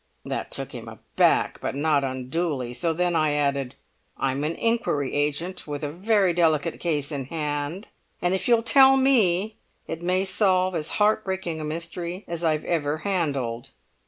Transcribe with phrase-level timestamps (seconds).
[0.25, 3.75] '""That took him aback, but not unduly; so then I added,
[4.17, 7.85] 'I'm an inquiry agent with a very delicate case in hand,
[8.19, 12.65] and if you'll tell me it may solve at heart breaking a mystery as I've
[12.65, 13.69] ever handled.